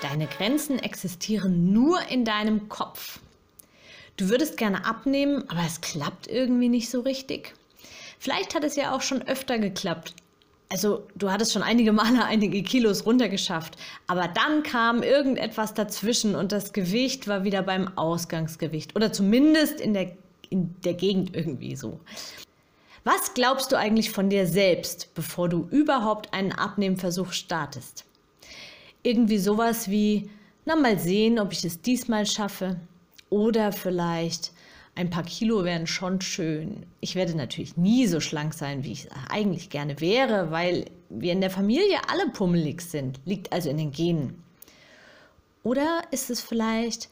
[0.00, 3.18] Deine Grenzen existieren nur in deinem Kopf.
[4.16, 7.54] Du würdest gerne abnehmen, aber es klappt irgendwie nicht so richtig.
[8.20, 10.14] Vielleicht hat es ja auch schon öfter geklappt.
[10.70, 16.52] Also du hattest schon einige Male einige Kilos runtergeschafft, aber dann kam irgendetwas dazwischen und
[16.52, 20.12] das Gewicht war wieder beim Ausgangsgewicht oder zumindest in der,
[20.50, 21.98] in der Gegend irgendwie so.
[23.02, 28.04] Was glaubst du eigentlich von dir selbst, bevor du überhaupt einen Abnehmversuch startest?
[29.08, 30.28] Irgendwie sowas wie,
[30.66, 32.76] na mal sehen, ob ich es diesmal schaffe.
[33.30, 34.52] Oder vielleicht
[34.94, 36.84] ein paar Kilo wären schon schön.
[37.00, 41.40] Ich werde natürlich nie so schlank sein, wie ich eigentlich gerne wäre, weil wir in
[41.40, 44.42] der Familie alle pummelig sind, liegt also in den Genen.
[45.62, 47.08] Oder ist es vielleicht,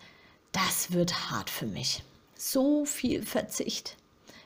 [0.53, 2.03] das wird hart für mich.
[2.35, 3.97] So viel Verzicht.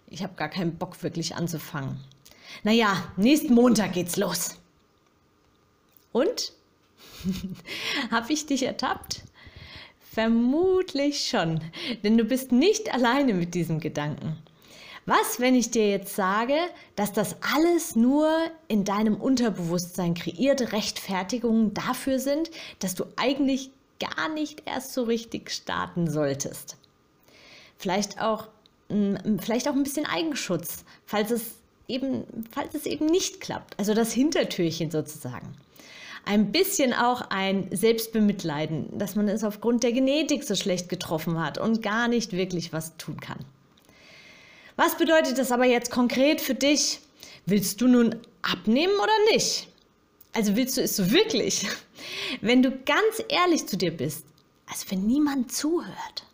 [0.07, 1.99] Ich habe gar keinen Bock wirklich anzufangen.
[2.63, 4.57] Naja, nächsten Montag geht's los.
[6.13, 6.53] Und
[8.11, 9.23] Habe ich dich ertappt?
[10.13, 11.61] Vermutlich schon,
[12.03, 14.37] denn du bist nicht alleine mit diesem Gedanken.
[15.07, 16.57] Was, wenn ich dir jetzt sage,
[16.95, 18.31] dass das alles nur
[18.69, 25.51] in deinem Unterbewusstsein kreierte Rechtfertigungen dafür sind, dass du eigentlich gar nicht erst so richtig
[25.51, 26.77] starten solltest?
[27.79, 28.49] Vielleicht auch,
[28.89, 31.43] hm, vielleicht auch ein bisschen Eigenschutz, falls es
[31.89, 33.79] eben, falls es eben nicht klappt.
[33.79, 35.57] Also das Hintertürchen sozusagen
[36.25, 41.59] ein bisschen auch ein Selbstbemitleiden, dass man es aufgrund der Genetik so schlecht getroffen hat
[41.59, 43.39] und gar nicht wirklich was tun kann.
[44.77, 47.01] Was bedeutet das aber jetzt konkret für dich?
[47.47, 49.69] Willst du nun abnehmen oder nicht?
[50.33, 51.67] Also willst du es so wirklich?
[52.41, 54.25] Wenn du ganz ehrlich zu dir bist,
[54.67, 56.25] also wenn niemand zuhört.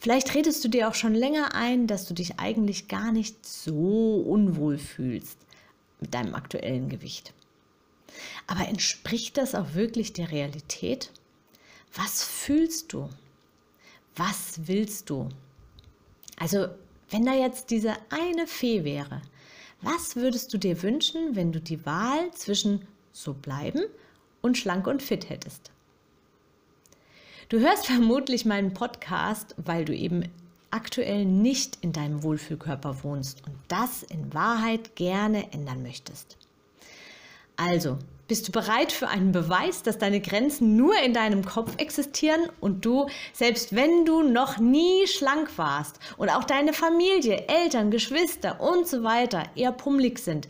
[0.00, 4.24] Vielleicht redest du dir auch schon länger ein, dass du dich eigentlich gar nicht so
[4.26, 5.38] unwohl fühlst
[6.00, 7.32] mit deinem aktuellen Gewicht.
[8.46, 11.10] Aber entspricht das auch wirklich der Realität?
[11.94, 13.08] Was fühlst du?
[14.16, 15.28] Was willst du?
[16.36, 16.68] Also,
[17.10, 19.22] wenn da jetzt diese eine Fee wäre,
[19.80, 23.82] was würdest du dir wünschen, wenn du die Wahl zwischen so bleiben
[24.42, 25.70] und schlank und fit hättest?
[27.48, 30.24] Du hörst vermutlich meinen Podcast, weil du eben
[30.70, 36.36] aktuell nicht in deinem Wohlfühlkörper wohnst und das in Wahrheit gerne ändern möchtest.
[37.58, 37.98] Also,
[38.28, 42.84] bist du bereit für einen Beweis, dass deine Grenzen nur in deinem Kopf existieren und
[42.84, 48.86] du, selbst wenn du noch nie schlank warst und auch deine Familie, Eltern, Geschwister und
[48.86, 50.46] so weiter eher pummelig sind,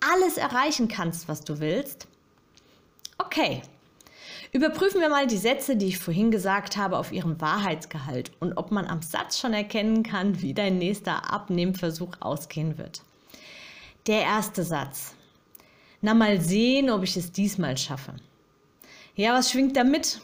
[0.00, 2.08] alles erreichen kannst, was du willst?
[3.18, 3.62] Okay.
[4.50, 8.72] Überprüfen wir mal die Sätze, die ich vorhin gesagt habe, auf ihren Wahrheitsgehalt und ob
[8.72, 13.02] man am Satz schon erkennen kann, wie dein nächster Abnehmversuch ausgehen wird.
[14.06, 15.14] Der erste Satz.
[16.00, 18.14] Na, mal sehen, ob ich es diesmal schaffe.
[19.16, 20.20] Ja, was schwingt da mit?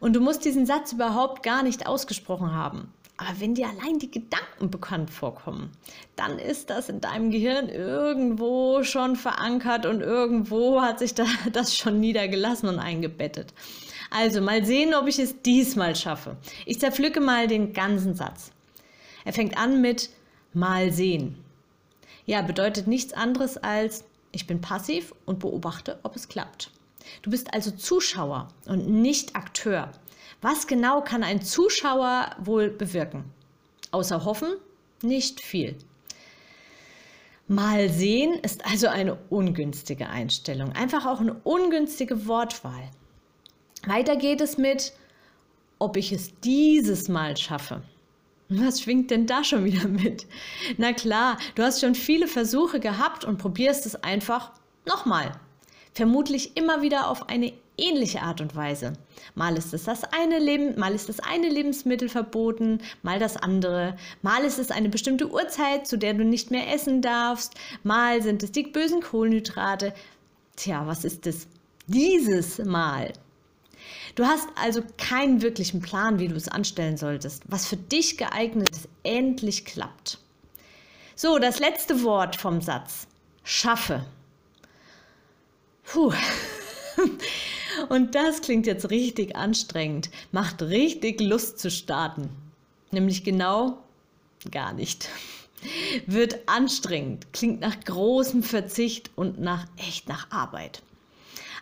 [0.00, 2.92] Und du musst diesen Satz überhaupt gar nicht ausgesprochen haben.
[3.16, 5.72] Aber wenn dir allein die Gedanken bekannt vorkommen,
[6.14, 11.14] dann ist das in deinem Gehirn irgendwo schon verankert und irgendwo hat sich
[11.52, 13.52] das schon niedergelassen und eingebettet.
[14.10, 16.36] Also mal sehen, ob ich es diesmal schaffe.
[16.64, 18.52] Ich zerpflücke mal den ganzen Satz.
[19.24, 20.10] Er fängt an mit
[20.52, 21.42] mal sehen.
[22.24, 26.70] Ja, bedeutet nichts anderes als ich bin passiv und beobachte, ob es klappt.
[27.22, 29.92] Du bist also Zuschauer und nicht Akteur.
[30.40, 33.24] Was genau kann ein Zuschauer wohl bewirken?
[33.90, 34.54] Außer hoffen,
[35.02, 35.76] nicht viel.
[37.46, 42.90] Mal sehen ist also eine ungünstige Einstellung, einfach auch eine ungünstige Wortwahl.
[43.86, 44.92] Weiter geht es mit,
[45.78, 47.82] ob ich es dieses Mal schaffe.
[48.48, 50.26] Was schwingt denn da schon wieder mit?
[50.78, 54.52] Na klar, du hast schon viele Versuche gehabt und probierst es einfach
[54.86, 55.32] nochmal.
[55.92, 58.94] Vermutlich immer wieder auf eine ähnliche Art und Weise.
[59.34, 63.96] Mal ist es das eine Leben, mal ist das eine Lebensmittel verboten, mal das andere.
[64.22, 67.54] Mal ist es eine bestimmte Uhrzeit, zu der du nicht mehr essen darfst.
[67.82, 69.92] Mal sind es die bösen Kohlenhydrate.
[70.56, 71.48] Tja, was ist es?
[71.86, 73.12] Dieses Mal
[74.18, 78.68] Du hast also keinen wirklichen Plan, wie du es anstellen solltest, was für dich geeignet
[78.68, 80.18] ist, endlich klappt.
[81.14, 83.06] So, das letzte Wort vom Satz.
[83.44, 84.04] Schaffe.
[85.84, 86.12] Puh.
[87.90, 92.28] Und das klingt jetzt richtig anstrengend, macht richtig Lust zu starten.
[92.90, 93.78] Nämlich genau
[94.50, 95.08] gar nicht.
[96.06, 100.82] Wird anstrengend, klingt nach großem Verzicht und nach echt nach Arbeit.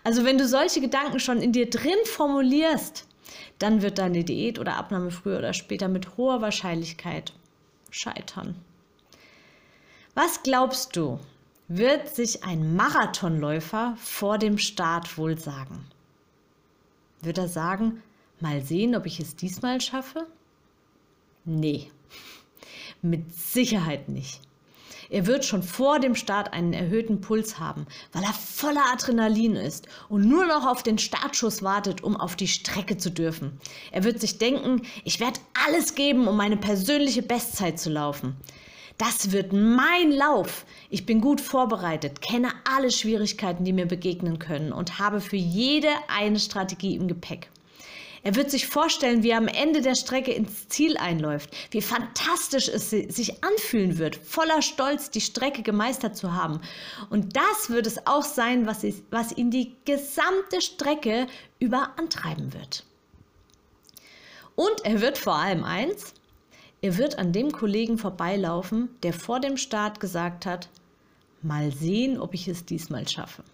[0.07, 3.09] Also wenn du solche Gedanken schon in dir drin formulierst,
[3.59, 7.33] dann wird deine Diät oder Abnahme früher oder später mit hoher Wahrscheinlichkeit
[7.91, 8.55] scheitern.
[10.15, 11.19] Was glaubst du,
[11.67, 15.85] wird sich ein Marathonläufer vor dem Start wohl sagen?
[17.23, 18.01] Wird er sagen,
[18.39, 20.29] mal sehen, ob ich es diesmal schaffe?
[21.45, 21.91] Nee,
[23.03, 24.41] mit Sicherheit nicht.
[25.11, 29.87] Er wird schon vor dem Start einen erhöhten Puls haben, weil er voller Adrenalin ist
[30.09, 33.59] und nur noch auf den Startschuss wartet, um auf die Strecke zu dürfen.
[33.93, 38.37] Er wird sich denken, ich werde alles geben, um meine persönliche Bestzeit zu laufen.
[38.99, 40.65] Das wird mein Lauf.
[40.89, 45.91] Ich bin gut vorbereitet, kenne alle Schwierigkeiten, die mir begegnen können und habe für jede
[46.09, 47.51] eine Strategie im Gepäck.
[48.27, 52.67] Er wird sich vorstellen, wie er am Ende der Strecke ins Ziel einläuft, wie fantastisch
[52.67, 56.61] es sich anfühlen wird, voller Stolz die Strecke gemeistert zu haben.
[57.09, 61.29] Und das wird es auch sein, was, was ihn die gesamte Strecke
[61.61, 62.85] über antreiben wird.
[64.57, 66.13] Und er wird vor allem eins,
[66.83, 70.69] er wird an dem Kollegen vorbeilaufen, der vor dem Start gesagt hat,
[71.43, 73.45] mal sehen, ob ich es diesmal schaffe.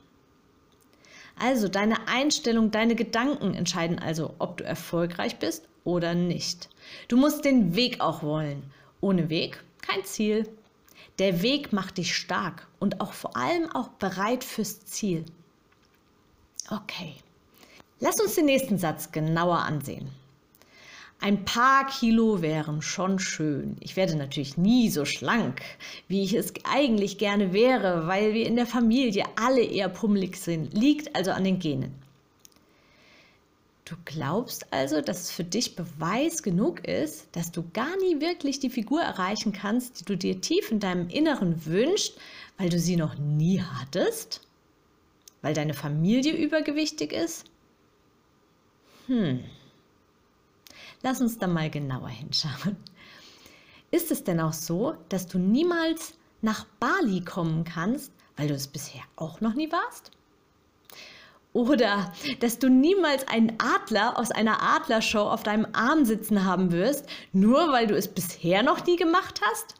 [1.42, 6.68] Also deine Einstellung, deine Gedanken entscheiden also, ob du erfolgreich bist oder nicht.
[7.08, 8.62] Du musst den Weg auch wollen.
[9.00, 10.48] Ohne Weg kein Ziel.
[11.18, 15.24] Der Weg macht dich stark und auch vor allem auch bereit fürs Ziel.
[16.70, 17.16] Okay.
[17.98, 20.12] Lass uns den nächsten Satz genauer ansehen.
[21.22, 23.76] Ein paar Kilo wären schon schön.
[23.78, 25.62] Ich werde natürlich nie so schlank,
[26.08, 30.74] wie ich es eigentlich gerne wäre, weil wir in der Familie alle eher pummelig sind.
[30.74, 31.94] Liegt also an den Genen.
[33.84, 38.58] Du glaubst also, dass es für dich Beweis genug ist, dass du gar nie wirklich
[38.58, 42.18] die Figur erreichen kannst, die du dir tief in deinem Inneren wünschst,
[42.58, 44.40] weil du sie noch nie hattest?
[45.40, 47.44] Weil deine Familie übergewichtig ist?
[49.06, 49.44] Hm.
[51.02, 52.76] Lass uns da mal genauer hinschauen.
[53.90, 58.68] Ist es denn auch so, dass du niemals nach Bali kommen kannst, weil du es
[58.68, 60.12] bisher auch noch nie warst?
[61.52, 67.06] Oder dass du niemals einen Adler aus einer Adlershow auf deinem Arm sitzen haben wirst,
[67.32, 69.74] nur weil du es bisher noch nie gemacht hast?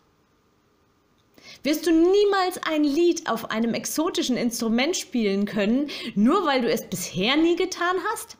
[1.63, 6.85] Wirst du niemals ein Lied auf einem exotischen Instrument spielen können, nur weil du es
[6.85, 8.37] bisher nie getan hast?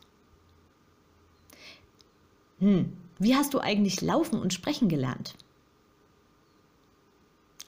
[2.59, 5.35] Hm, wie hast du eigentlich laufen und sprechen gelernt?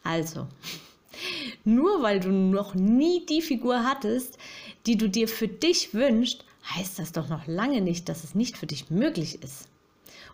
[0.03, 0.47] Also,
[1.65, 4.37] nur weil du noch nie die Figur hattest,
[4.85, 6.45] die du dir für dich wünschst,
[6.75, 9.67] heißt das doch noch lange nicht, dass es nicht für dich möglich ist.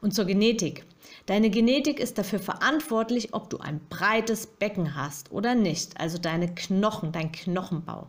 [0.01, 0.83] Und zur Genetik.
[1.27, 6.53] Deine Genetik ist dafür verantwortlich, ob du ein breites Becken hast oder nicht, also deine
[6.53, 8.07] Knochen, dein Knochenbau.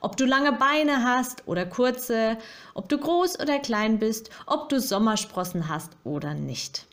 [0.00, 2.36] Ob du lange Beine hast oder kurze,
[2.74, 6.86] ob du groß oder klein bist, ob du Sommersprossen hast oder nicht.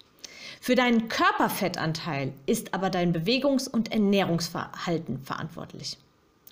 [0.62, 5.98] Für deinen Körperfettanteil ist aber dein Bewegungs- und Ernährungsverhalten verantwortlich.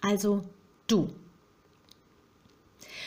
[0.02, 0.44] Also
[0.88, 1.10] du.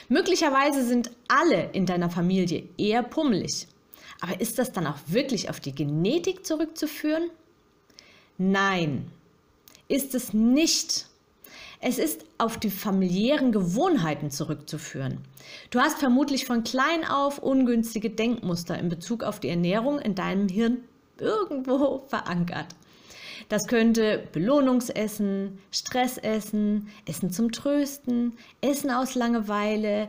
[0.08, 3.68] Möglicherweise sind alle in deiner Familie eher pummelig.
[4.20, 7.30] Aber ist das dann auch wirklich auf die Genetik zurückzuführen?
[8.36, 9.10] Nein,
[9.88, 11.06] ist es nicht.
[11.80, 15.18] Es ist auf die familiären Gewohnheiten zurückzuführen.
[15.70, 20.48] Du hast vermutlich von klein auf ungünstige Denkmuster in Bezug auf die Ernährung in deinem
[20.48, 20.78] Hirn
[21.18, 22.66] irgendwo verankert.
[23.48, 30.08] Das könnte Belohnungsessen, Stressessen, Essen zum Trösten, Essen aus Langeweile,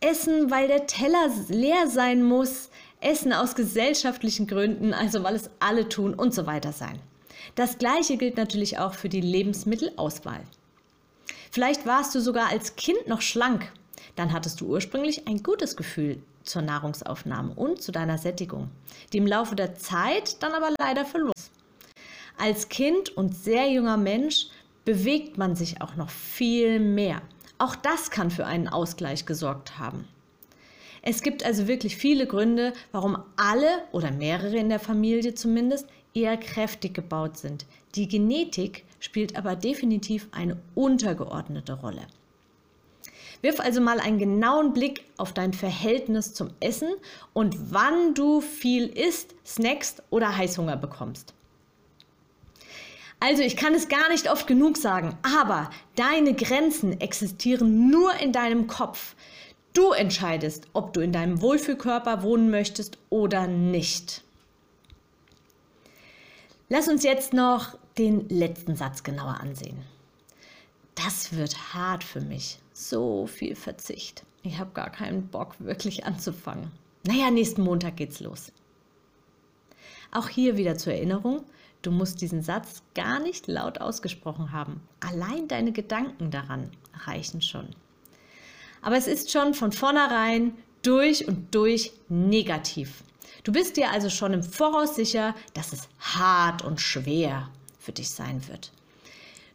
[0.00, 5.88] Essen, weil der Teller leer sein muss, Essen aus gesellschaftlichen Gründen, also weil es alle
[5.88, 6.98] tun und so weiter sein.
[7.54, 10.42] Das gleiche gilt natürlich auch für die Lebensmittelauswahl.
[11.50, 13.72] Vielleicht warst du sogar als Kind noch schlank,
[14.16, 18.70] dann hattest du ursprünglich ein gutes Gefühl zur Nahrungsaufnahme und zu deiner Sättigung,
[19.12, 21.32] die im Laufe der Zeit dann aber leider verlor.
[22.38, 24.46] Als Kind und sehr junger Mensch
[24.84, 27.20] bewegt man sich auch noch viel mehr.
[27.60, 30.08] Auch das kann für einen Ausgleich gesorgt haben.
[31.02, 36.38] Es gibt also wirklich viele Gründe, warum alle oder mehrere in der Familie zumindest eher
[36.38, 37.66] kräftig gebaut sind.
[37.96, 42.06] Die Genetik spielt aber definitiv eine untergeordnete Rolle.
[43.42, 46.88] Wirf also mal einen genauen Blick auf dein Verhältnis zum Essen
[47.34, 51.34] und wann du viel isst, snackst oder Heißhunger bekommst.
[53.20, 58.32] Also ich kann es gar nicht oft genug sagen, aber deine Grenzen existieren nur in
[58.32, 59.14] deinem Kopf.
[59.74, 64.24] Du entscheidest, ob du in deinem Wohlfühlkörper wohnen möchtest oder nicht.
[66.70, 69.82] Lass uns jetzt noch den letzten Satz genauer ansehen.
[70.94, 72.58] Das wird hart für mich.
[72.72, 74.24] So viel Verzicht.
[74.42, 76.70] Ich habe gar keinen Bock, wirklich anzufangen.
[77.06, 78.52] Naja, nächsten Montag geht's los.
[80.10, 81.44] Auch hier wieder zur Erinnerung,
[81.82, 84.80] du musst diesen Satz gar nicht laut ausgesprochen haben.
[85.00, 86.70] Allein deine Gedanken daran
[87.06, 87.68] reichen schon.
[88.82, 93.04] Aber es ist schon von vornherein durch und durch negativ.
[93.44, 98.10] Du bist dir also schon im Voraus sicher, dass es hart und schwer für dich
[98.10, 98.72] sein wird.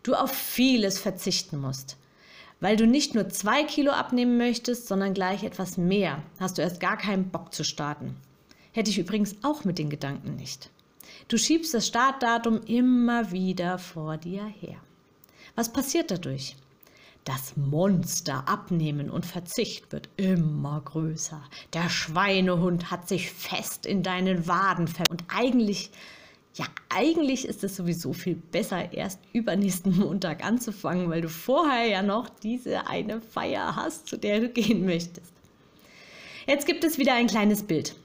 [0.03, 1.97] Du auf vieles verzichten musst.
[2.61, 6.79] Weil du nicht nur zwei Kilo abnehmen möchtest, sondern gleich etwas mehr, hast du erst
[6.79, 8.15] gar keinen Bock zu starten.
[8.71, 10.69] Hätte ich übrigens auch mit den Gedanken nicht.
[11.27, 14.77] Du schiebst das Startdatum immer wieder vor dir her.
[15.55, 16.55] Was passiert dadurch?
[17.23, 21.41] Das Monster Abnehmen und Verzicht wird immer größer.
[21.73, 25.89] Der Schweinehund hat sich fest in deinen Waden ver und eigentlich
[26.55, 32.01] ja, eigentlich ist es sowieso viel besser, erst übernächsten Montag anzufangen, weil du vorher ja
[32.01, 35.33] noch diese eine Feier hast, zu der du gehen möchtest.
[36.47, 37.95] Jetzt gibt es wieder ein kleines Bild.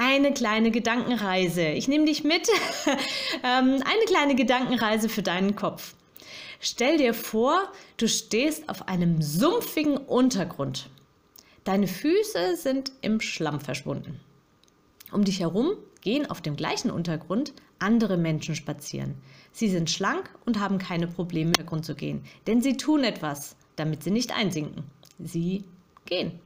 [0.00, 1.66] Eine kleine Gedankenreise.
[1.70, 2.48] Ich nehme dich mit.
[3.44, 5.94] Ähm, eine kleine Gedankenreise für deinen Kopf.
[6.58, 10.90] Stell dir vor, du stehst auf einem sumpfigen Untergrund.
[11.62, 14.18] Deine Füße sind im Schlamm verschwunden.
[15.12, 19.14] Um dich herum gehen auf dem gleichen Untergrund andere Menschen spazieren.
[19.52, 23.54] Sie sind schlank und haben keine Probleme, im Grund zu gehen, denn sie tun etwas,
[23.76, 24.82] damit sie nicht einsinken.
[25.20, 25.62] Sie
[26.06, 26.40] gehen.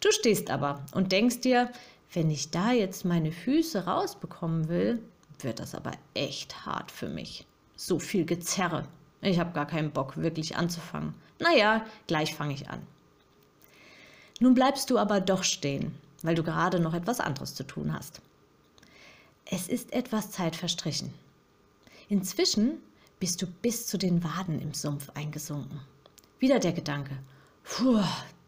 [0.00, 1.70] Du stehst aber und denkst dir,
[2.12, 5.02] wenn ich da jetzt meine Füße rausbekommen will,
[5.40, 7.46] wird das aber echt hart für mich.
[7.76, 8.86] So viel Gezerre.
[9.22, 11.14] Ich habe gar keinen Bock, wirklich anzufangen.
[11.38, 12.80] Naja, gleich fange ich an.
[14.40, 18.20] Nun bleibst du aber doch stehen, weil du gerade noch etwas anderes zu tun hast.
[19.44, 21.12] Es ist etwas Zeit verstrichen.
[22.08, 22.78] Inzwischen
[23.18, 25.80] bist du bis zu den Waden im Sumpf eingesunken.
[26.38, 27.16] Wieder der Gedanke,
[27.64, 28.02] puh,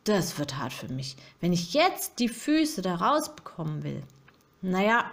[0.04, 4.02] das wird hart für mich, wenn ich jetzt die Füße da rausbekommen will.
[4.60, 5.10] Naja,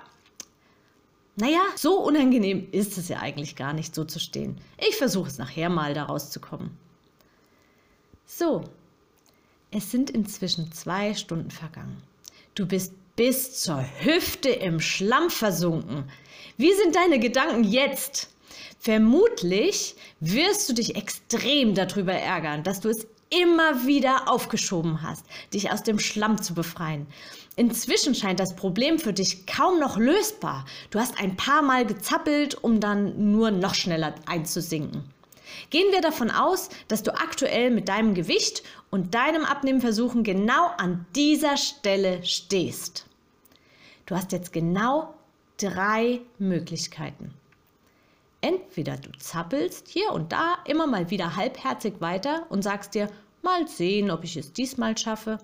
[1.35, 4.59] naja, so unangenehm ist es ja eigentlich gar nicht, so zu stehen.
[4.77, 6.71] Ich versuche es nachher mal, da rauszukommen.
[8.25, 8.65] So,
[9.71, 12.01] es sind inzwischen zwei Stunden vergangen.
[12.55, 16.09] Du bist bis zur Hüfte im Schlamm versunken.
[16.57, 18.29] Wie sind deine Gedanken jetzt?
[18.79, 25.71] Vermutlich wirst du dich extrem darüber ärgern, dass du es immer wieder aufgeschoben hast, dich
[25.71, 27.07] aus dem Schlamm zu befreien.
[27.55, 30.65] Inzwischen scheint das Problem für dich kaum noch lösbar.
[30.91, 35.03] Du hast ein paar Mal gezappelt, um dann nur noch schneller einzusinken.
[35.69, 41.05] Gehen wir davon aus, dass du aktuell mit deinem Gewicht und deinem Abnehmversuchen genau an
[41.15, 43.05] dieser Stelle stehst.
[44.05, 45.13] Du hast jetzt genau
[45.57, 47.33] drei Möglichkeiten.
[48.41, 53.09] Entweder du zappelst hier und da immer mal wieder halbherzig weiter und sagst dir,
[53.41, 55.39] mal sehen, ob ich es diesmal schaffe.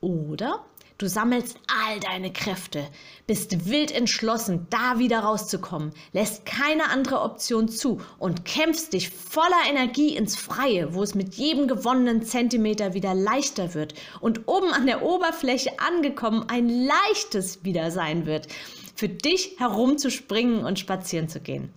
[0.00, 0.64] Oder
[0.96, 2.86] Du sammelst all deine Kräfte,
[3.26, 9.68] bist wild entschlossen, da wieder rauszukommen, lässt keine andere Option zu und kämpfst dich voller
[9.68, 14.86] Energie ins Freie, wo es mit jedem gewonnenen Zentimeter wieder leichter wird und oben an
[14.86, 18.46] der Oberfläche angekommen ein leichtes wieder sein wird,
[18.94, 21.70] für dich herumzuspringen und spazieren zu gehen.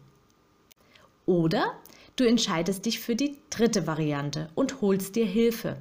[1.27, 1.75] Oder
[2.15, 5.77] du entscheidest dich für die dritte Variante und holst dir Hilfe.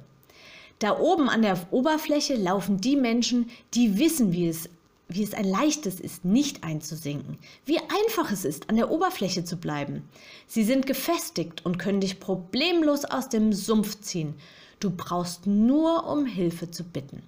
[0.77, 4.69] Da oben an der Oberfläche laufen die Menschen, die wissen, wie es,
[5.07, 9.57] wie es ein leichtes ist, nicht einzusinken, wie einfach es ist, an der Oberfläche zu
[9.57, 10.07] bleiben.
[10.45, 14.35] Sie sind gefestigt und können dich problemlos aus dem Sumpf ziehen.
[14.79, 17.23] Du brauchst nur um Hilfe zu bitten.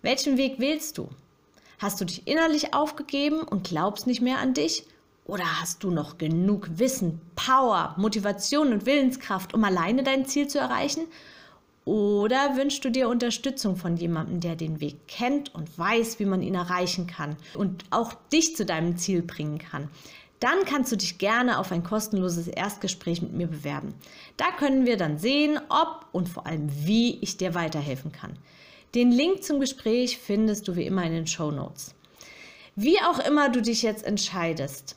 [0.00, 1.08] Welchen Weg wählst du?
[1.78, 4.84] Hast du dich innerlich aufgegeben und glaubst nicht mehr an dich?
[5.26, 10.58] Oder hast du noch genug Wissen, Power, Motivation und Willenskraft, um alleine dein Ziel zu
[10.58, 11.02] erreichen?
[11.84, 16.42] Oder wünschst du dir Unterstützung von jemandem, der den Weg kennt und weiß, wie man
[16.42, 19.88] ihn erreichen kann und auch dich zu deinem Ziel bringen kann?
[20.38, 23.94] Dann kannst du dich gerne auf ein kostenloses Erstgespräch mit mir bewerben.
[24.36, 28.38] Da können wir dann sehen, ob und vor allem wie ich dir weiterhelfen kann.
[28.94, 31.94] Den Link zum Gespräch findest du wie immer in den Show Notes.
[32.76, 34.96] Wie auch immer du dich jetzt entscheidest,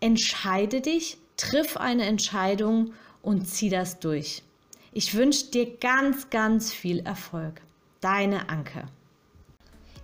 [0.00, 4.42] entscheide dich, triff eine Entscheidung und zieh das durch.
[4.92, 7.60] Ich wünsche dir ganz, ganz viel Erfolg.
[8.00, 8.84] Deine Anke.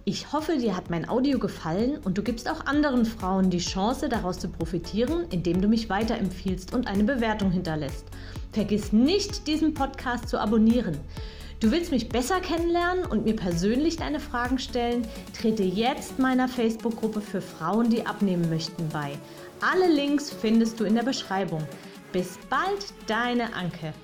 [0.07, 4.11] Ich hoffe, dir hat mein Audio gefallen und du gibst auch anderen Frauen die Chance,
[4.11, 8.05] daraus zu profitieren, indem du mich weiterempfiehlst und eine Bewertung hinterlässt.
[8.53, 10.99] Vergiss nicht, diesen Podcast zu abonnieren.
[11.61, 15.07] Du willst mich besser kennenlernen und mir persönlich deine Fragen stellen?
[15.33, 19.13] Trete jetzt meiner Facebook-Gruppe für Frauen, die abnehmen möchten, bei.
[19.67, 21.67] Alle Links findest du in der Beschreibung.
[22.13, 23.95] Bis bald, deine Anke.